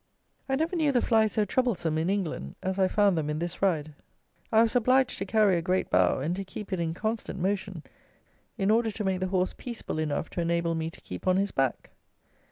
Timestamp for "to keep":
6.37-6.73, 10.89-11.27